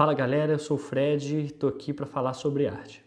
[0.00, 3.04] Fala galera, eu sou o Fred e estou aqui para falar sobre arte.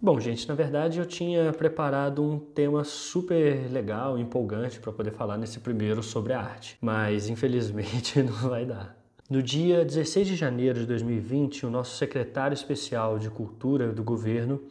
[0.00, 5.36] Bom, gente, na verdade eu tinha preparado um tema super legal, empolgante para poder falar
[5.36, 8.96] nesse primeiro sobre a arte, mas infelizmente não vai dar.
[9.28, 14.62] No dia 16 de janeiro de 2020, o nosso secretário especial de Cultura do governo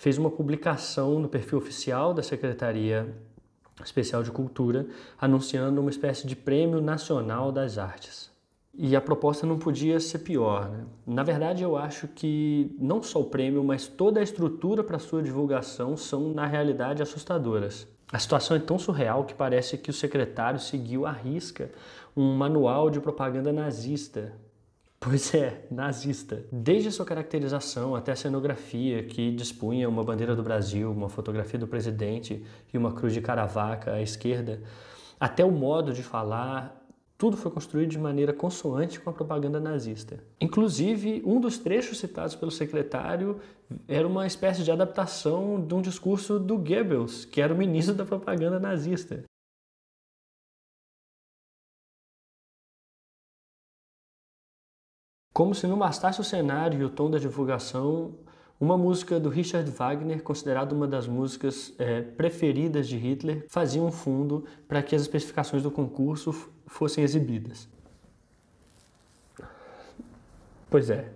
[0.00, 3.14] fez uma publicação no perfil oficial da Secretaria
[3.84, 4.86] Especial de Cultura
[5.20, 8.30] anunciando uma espécie de Prêmio Nacional das Artes.
[8.72, 10.70] E a proposta não podia ser pior.
[10.70, 10.86] Né?
[11.06, 15.22] Na verdade, eu acho que não só o prêmio, mas toda a estrutura para sua
[15.22, 17.86] divulgação são, na realidade, assustadoras.
[18.10, 21.70] A situação é tão surreal que parece que o secretário seguiu à risca
[22.16, 24.32] um manual de propaganda nazista.
[25.02, 26.44] Pois é, nazista.
[26.52, 31.66] Desde sua caracterização até a cenografia, que dispunha uma bandeira do Brasil, uma fotografia do
[31.66, 34.62] presidente e uma cruz de caravaca à esquerda,
[35.18, 40.22] até o modo de falar, tudo foi construído de maneira consoante com a propaganda nazista.
[40.38, 43.40] Inclusive, um dos trechos citados pelo secretário
[43.88, 48.04] era uma espécie de adaptação de um discurso do Goebbels, que era o ministro da
[48.04, 49.24] propaganda nazista.
[55.32, 58.14] Como se não bastasse o cenário e o tom da divulgação,
[58.58, 63.92] uma música do Richard Wagner, considerada uma das músicas é, preferidas de Hitler, fazia um
[63.92, 67.68] fundo para que as especificações do concurso fossem exibidas.
[70.68, 71.08] Pois é,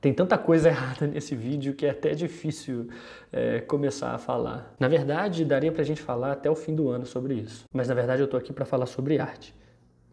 [0.00, 2.88] tem tanta coisa errada nesse vídeo que é até difícil
[3.32, 4.74] é, começar a falar.
[4.78, 7.64] Na verdade, daria para a gente falar até o fim do ano sobre isso.
[7.72, 9.54] Mas na verdade eu estou aqui para falar sobre arte.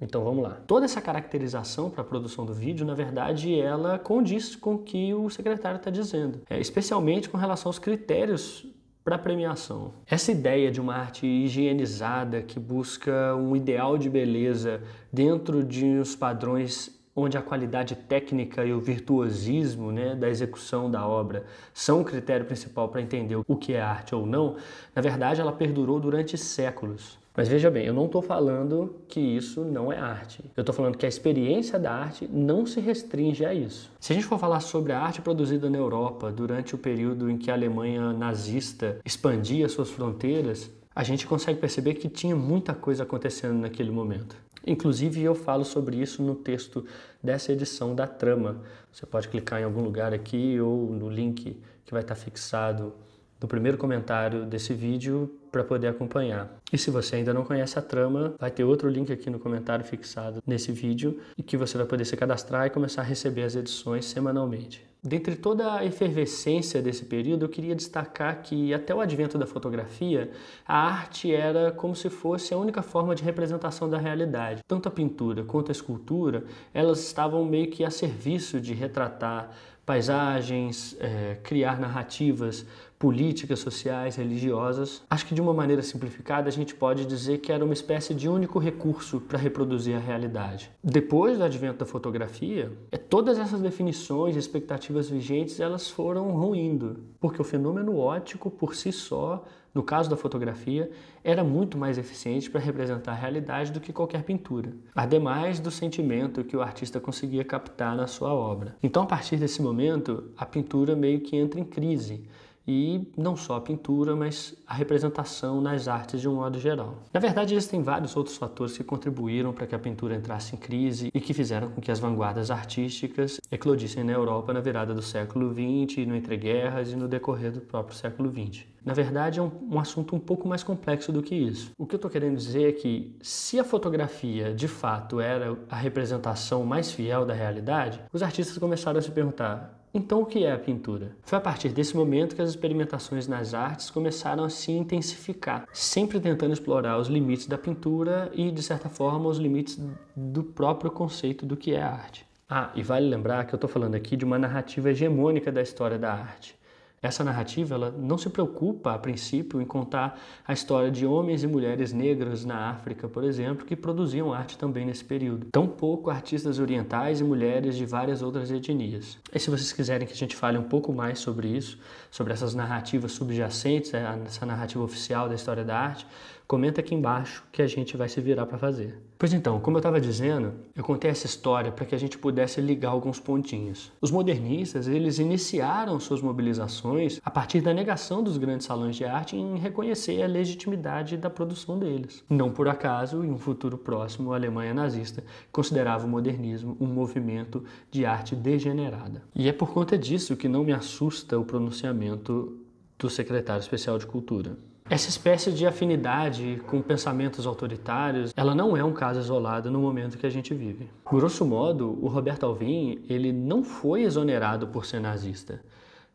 [0.02, 0.58] Então vamos lá.
[0.66, 5.14] Toda essa caracterização para a produção do vídeo, na verdade, ela condiz com o que
[5.14, 8.66] o secretário está dizendo, é, especialmente com relação aos critérios
[9.04, 9.94] para premiação.
[10.08, 16.16] Essa ideia de uma arte higienizada que busca um ideal de beleza dentro de uns
[16.16, 22.06] padrões onde a qualidade técnica e o virtuosismo né, da execução da obra são o
[22.06, 24.56] critério principal para entender o que é arte ou não,
[24.96, 27.21] na verdade ela perdurou durante séculos.
[27.42, 30.46] Mas veja bem, eu não estou falando que isso não é arte.
[30.56, 33.92] Eu estou falando que a experiência da arte não se restringe a isso.
[34.00, 37.40] Se a gente for falar sobre a arte produzida na Europa durante o período em
[37.40, 43.02] que a Alemanha nazista expandia suas fronteiras, a gente consegue perceber que tinha muita coisa
[43.02, 44.36] acontecendo naquele momento.
[44.64, 46.86] Inclusive, eu falo sobre isso no texto
[47.24, 48.62] dessa edição da Trama.
[48.92, 52.94] Você pode clicar em algum lugar aqui ou no link que vai estar fixado
[53.42, 56.50] no primeiro comentário desse vídeo para poder acompanhar.
[56.72, 59.84] E se você ainda não conhece a trama, vai ter outro link aqui no comentário
[59.84, 63.56] fixado nesse vídeo e que você vai poder se cadastrar e começar a receber as
[63.56, 64.92] edições semanalmente.
[65.04, 70.30] Dentre toda a efervescência desse período, eu queria destacar que até o advento da fotografia,
[70.66, 74.62] a arte era como se fosse a única forma de representação da realidade.
[74.68, 79.50] Tanto a pintura quanto a escultura, elas estavam meio que a serviço de retratar
[79.84, 82.64] paisagens, é, criar narrativas
[83.02, 85.02] políticas, sociais, religiosas.
[85.10, 88.30] Acho que de uma maneira simplificada a gente pode dizer que era uma espécie de
[88.30, 90.70] único recurso para reproduzir a realidade.
[90.84, 97.42] Depois do advento da fotografia, é, todas essas definições expectativas vigentes elas foram ruindo, porque
[97.42, 100.92] o fenômeno óptico por si só no caso da fotografia,
[101.24, 106.44] era muito mais eficiente para representar a realidade do que qualquer pintura, ademais do sentimento
[106.44, 108.76] que o artista conseguia captar na sua obra.
[108.84, 112.26] Então, a partir desse momento, a pintura meio que entra em crise
[112.68, 116.98] e não só a pintura, mas a representação nas artes de um modo geral.
[117.14, 121.10] Na verdade, existem vários outros fatores que contribuíram para que a pintura entrasse em crise
[121.14, 125.52] e que fizeram com que as vanguardas artísticas eclodissem na Europa na virada do século
[125.52, 128.66] XX, no entreguerras e no decorrer do próprio século XX.
[128.84, 131.72] Na verdade, é um, um assunto um pouco mais complexo do que isso.
[131.78, 135.76] O que eu estou querendo dizer é que, se a fotografia de fato era a
[135.76, 140.54] representação mais fiel da realidade, os artistas começaram a se perguntar: então, o que é
[140.54, 141.18] a pintura?
[141.22, 146.18] Foi a partir desse momento que as experimentações nas artes começaram a se intensificar, sempre
[146.20, 149.78] tentando explorar os limites da pintura e, de certa forma, os limites
[150.16, 152.26] do próprio conceito do que é arte.
[152.50, 156.00] Ah, e vale lembrar que eu estou falando aqui de uma narrativa hegemônica da história
[156.00, 156.56] da arte.
[157.04, 161.48] Essa narrativa ela não se preocupa, a princípio, em contar a história de homens e
[161.48, 165.48] mulheres negras na África, por exemplo, que produziam arte também nesse período.
[165.52, 169.18] Tampouco artistas orientais e mulheres de várias outras etnias.
[169.34, 171.80] E se vocês quiserem que a gente fale um pouco mais sobre isso,
[172.12, 176.06] sobre essas narrativas subjacentes, é, essa narrativa oficial da história da arte,
[176.52, 179.02] comenta aqui embaixo que a gente vai se virar para fazer.
[179.18, 182.60] Pois então, como eu estava dizendo, eu contei essa história para que a gente pudesse
[182.60, 183.90] ligar alguns pontinhos.
[184.02, 189.38] Os modernistas, eles iniciaram suas mobilizações a partir da negação dos grandes salões de arte
[189.38, 192.22] em reconhecer a legitimidade da produção deles.
[192.30, 195.24] Não por acaso, em um futuro próximo, a Alemanha nazista
[195.54, 199.24] considerava o modernismo um movimento de arte degenerada.
[199.34, 202.58] E é por conta disso que não me assusta o pronunciamento
[203.00, 204.58] do secretário especial de Cultura.
[204.92, 210.18] Essa espécie de afinidade com pensamentos autoritários, ela não é um caso isolado no momento
[210.18, 210.90] que a gente vive.
[211.10, 215.62] Grosso modo, o Roberto Alvim, ele não foi exonerado por ser nazista.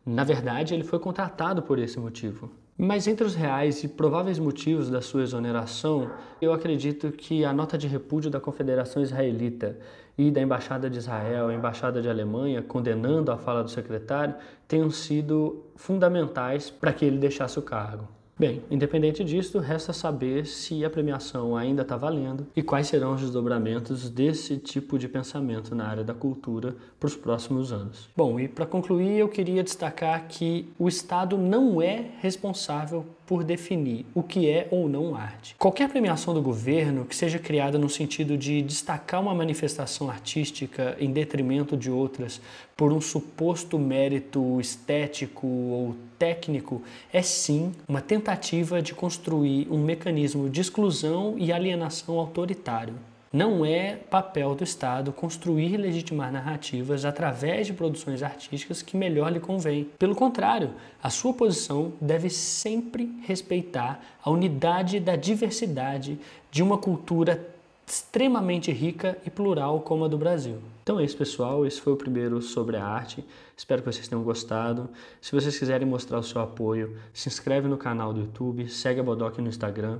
[0.04, 2.50] Na verdade, ele foi contratado por esse motivo.
[2.76, 7.78] Mas entre os reais e prováveis motivos da sua exoneração, eu acredito que a nota
[7.78, 9.78] de repúdio da Confederação Israelita
[10.18, 14.34] e da Embaixada de Israel, a Embaixada de Alemanha, condenando a fala do secretário,
[14.68, 18.06] tenham sido fundamentais para que ele deixasse o cargo.
[18.38, 23.22] Bem, independente disso, resta saber se a premiação ainda está valendo e quais serão os
[23.22, 28.10] desdobramentos desse tipo de pensamento na área da cultura para os próximos anos.
[28.14, 34.06] Bom, e para concluir, eu queria destacar que o Estado não é responsável por definir
[34.14, 35.54] o que é ou não arte.
[35.58, 41.10] Qualquer premiação do governo que seja criada no sentido de destacar uma manifestação artística em
[41.10, 42.40] detrimento de outras
[42.76, 46.82] por um suposto mérito estético ou técnico
[47.12, 52.94] é sim uma tentativa de construir um mecanismo de exclusão e alienação autoritário.
[53.36, 59.30] Não é papel do Estado construir e legitimar narrativas através de produções artísticas que melhor
[59.30, 59.90] lhe convém.
[59.98, 60.70] Pelo contrário,
[61.02, 66.18] a sua posição deve sempre respeitar a unidade da diversidade
[66.50, 67.46] de uma cultura
[67.86, 70.56] extremamente rica e plural como a do Brasil.
[70.82, 71.66] Então é isso, pessoal.
[71.66, 73.22] Esse foi o primeiro sobre a arte.
[73.54, 74.88] Espero que vocês tenham gostado.
[75.20, 79.02] Se vocês quiserem mostrar o seu apoio, se inscreve no canal do YouTube, segue a
[79.02, 79.98] Bodoc no Instagram,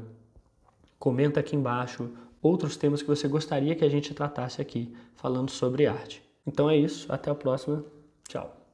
[0.98, 2.08] comenta aqui embaixo
[2.46, 6.22] outros temas que você gostaria que a gente tratasse aqui, falando sobre arte.
[6.46, 7.84] Então é isso, até a próxima.
[8.28, 8.65] Tchau.